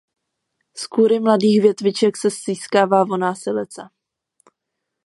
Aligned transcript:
Z 0.75 0.87
kůry 0.87 1.19
mladých 1.19 1.61
větviček 1.61 2.17
se 2.17 2.29
získává 2.29 3.03
vonná 3.03 3.35
silice. 3.35 3.81